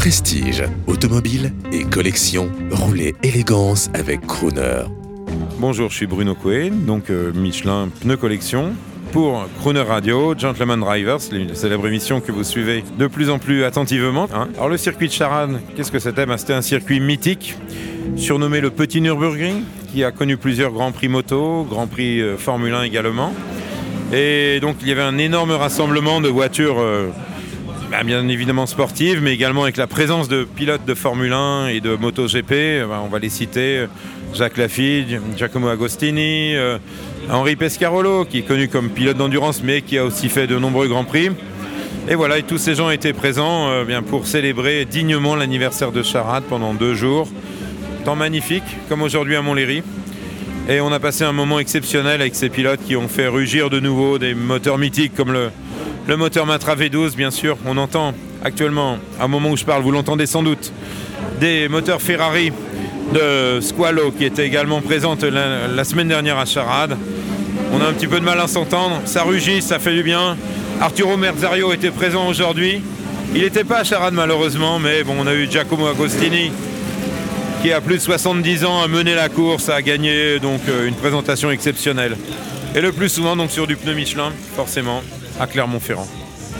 [0.00, 4.84] Prestige, automobile et collection, roulez élégance avec Crooner.
[5.58, 8.72] Bonjour, je suis Bruno Cohen, donc euh, Michelin Pneu Collection.
[9.12, 13.62] Pour Crooner Radio, Gentleman Drivers, la célèbre émission que vous suivez de plus en plus
[13.62, 14.26] attentivement.
[14.34, 14.48] hein.
[14.54, 16.24] Alors le circuit de Charade, qu'est-ce que c'était?
[16.24, 17.54] Ben, C'était un circuit mythique,
[18.16, 22.72] surnommé le Petit Nürburgring, qui a connu plusieurs Grands Prix moto, Grand Prix euh, Formule
[22.72, 23.34] 1 également.
[24.14, 27.10] Et donc il y avait un énorme rassemblement de voitures euh,
[27.90, 31.80] bah, bien évidemment sportives, mais également avec la présence de pilotes de Formule 1 et
[31.80, 32.86] de MotoGP.
[32.88, 33.86] Bah, on va les citer
[34.32, 36.78] Jacques Lafitte, Giacomo Agostini, euh,
[37.28, 40.86] Henri Pescarolo, qui est connu comme pilote d'endurance, mais qui a aussi fait de nombreux
[40.86, 41.30] grands prix.
[42.08, 46.04] Et voilà, et tous ces gens étaient présents euh, bien, pour célébrer dignement l'anniversaire de
[46.04, 47.28] Charade pendant deux jours.
[48.04, 49.82] Temps magnifique, comme aujourd'hui à Montlhéry.
[50.68, 53.80] Et on a passé un moment exceptionnel avec ces pilotes qui ont fait rugir de
[53.80, 55.50] nouveau des moteurs mythiques comme le,
[56.06, 57.56] le moteur Matra V12, bien sûr.
[57.66, 58.14] On entend
[58.44, 60.72] actuellement, à un moment où je parle, vous l'entendez sans doute,
[61.40, 62.52] des moteurs Ferrari
[63.12, 66.96] de Squalo qui était également présente la, semaine dernière à Charade.
[67.72, 69.00] On a un petit peu de mal à s'entendre.
[69.04, 70.36] Ça rugit, ça fait du bien.
[70.80, 72.82] Arturo Merzario était présent aujourd'hui.
[73.34, 76.50] Il n'était pas à Charade malheureusement, mais bon, on a eu Giacomo Agostini
[77.62, 80.94] qui a plus de 70 ans a mené la course, a gagné donc euh, une
[80.94, 82.16] présentation exceptionnelle.
[82.74, 85.02] Et le plus souvent donc sur du pneu Michelin, forcément,
[85.40, 86.06] à Clermont-Ferrand.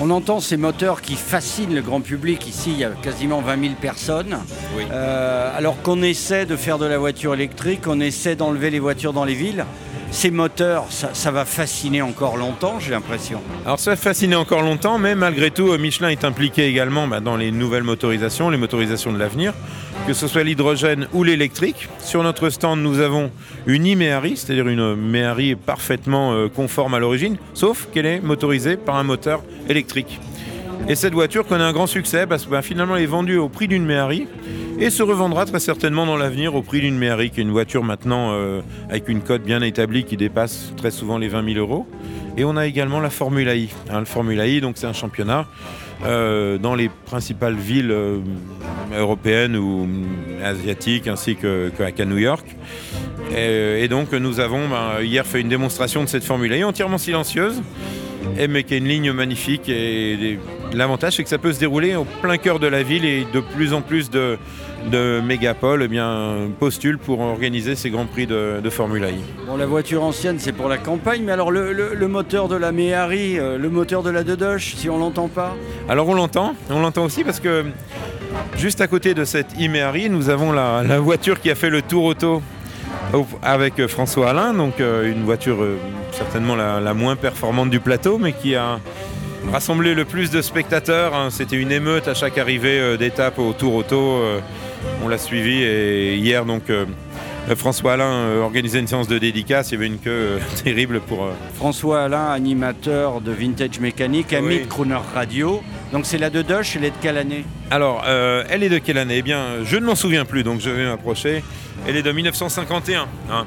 [0.00, 2.46] On entend ces moteurs qui fascinent le grand public.
[2.46, 4.38] Ici, il y a quasiment 20 000 personnes.
[4.76, 4.84] Oui.
[4.92, 9.12] Euh, alors qu'on essaie de faire de la voiture électrique, on essaie d'enlever les voitures
[9.12, 9.64] dans les villes.
[10.10, 13.42] Ces moteurs, ça, va fasciner encore longtemps, j'ai l'impression.
[13.64, 17.20] Alors ça va fasciner encore longtemps, mais malgré tout, euh, Michelin est impliqué également bah,
[17.20, 19.52] dans les nouvelles motorisations, les motorisations de l'avenir,
[20.06, 21.88] que ce soit l'hydrogène ou l'électrique.
[22.00, 23.30] Sur notre stand, nous avons
[23.66, 28.96] une e-Méhari, c'est-à-dire une Méhari parfaitement euh, conforme à l'origine, sauf qu'elle est motorisée par
[28.96, 30.18] un moteur électrique.
[30.86, 33.48] Et cette voiture connaît un grand succès parce que bah, finalement elle est vendue au
[33.48, 34.26] prix d'une Méhari
[34.78, 37.82] et se revendra très certainement dans l'avenir au prix d'une Méhari, qui est une voiture
[37.82, 41.86] maintenant euh, avec une cote bien établie qui dépasse très souvent les 20 000 euros.
[42.36, 43.68] Et on a également la Formula I.
[43.90, 43.98] hein.
[43.98, 45.46] le Formula I, donc c'est un championnat
[46.04, 48.18] euh, dans les principales villes euh,
[48.96, 49.88] européennes ou
[50.44, 52.46] asiatiques, ainsi qu'à New York.
[53.36, 57.60] Et, donc nous avons ben, hier fait une démonstration de cette Formula I entièrement silencieuse,
[58.48, 59.68] mais qui a une ligne magnifique.
[59.68, 60.38] Et
[60.72, 63.40] l'avantage, c'est que ça peut se dérouler au plein cœur de la ville et de
[63.40, 64.38] plus en plus de,
[64.90, 69.14] de mégapoles eh bien, postulent pour organiser ces grands prix de, de Formula I.
[69.46, 72.56] Bon, la voiture ancienne, c'est pour la campagne, mais alors le, le- le moteur de
[72.56, 75.56] la Méhari, euh, le moteur de la Dedoche, si on l'entend pas?
[75.88, 77.64] Alors on l'entend, on l'entend aussi parce que
[78.56, 81.82] juste à côté de cette Imeari, nous avons la, la voiture qui a fait le
[81.82, 82.42] tour auto au-
[83.42, 85.78] avec euh, François Alain, donc euh, une voiture euh,
[86.12, 88.78] certainement la, la moins performante du plateau, mais qui a
[89.52, 91.14] rassemblé le plus de spectateurs.
[91.14, 91.28] hein.
[91.30, 94.20] C'était une émeute à chaque arrivée d'étape au tour auto.
[95.02, 96.64] on l'a suivi et hier donc
[97.56, 99.70] François Alain organisait une séance de dédicace.
[99.70, 101.28] Il y avait une queue terrible pour.
[101.54, 104.60] François Alain, animateur de Vintage Mécanique, ami Oui.
[104.62, 105.62] de Crooner Radio.
[105.92, 108.98] Donc c'est la Dedoche, elle est de quelle année Alors, euh, elle est de quelle
[108.98, 109.16] année?
[109.18, 111.42] Eh bien, je ne m'en souviens plus, donc je vais m'approcher.
[111.86, 113.06] Elle est de 1951.
[113.30, 113.46] hein.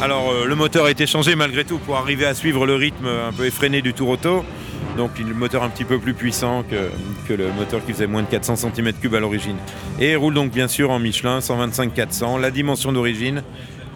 [0.00, 3.06] Alors, euh, le moteur a été changé malgré tout pour arriver à suivre le rythme
[3.06, 4.44] un peu effréné du tour auto.
[4.96, 6.90] Donc, le moteur un petit peu plus puissant que,
[7.28, 9.56] que le moteur qui faisait moins de 400 cm3 à l'origine.
[9.98, 13.42] Et roule donc bien sûr en Michelin 125-400, la dimension d'origine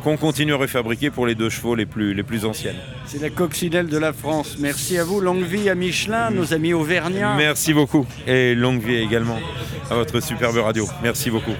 [0.04, 2.76] qu'on continue à refabriquer pour les deux chevaux les plus, les plus anciennes.
[3.06, 4.56] C'est la coccinelle de la France.
[4.60, 7.34] Merci à vous, longue vie à Michelin, nos amis auvergnats.
[7.36, 9.38] Merci beaucoup et longue vie également
[9.90, 10.86] à votre superbe radio.
[11.02, 11.54] Merci beaucoup.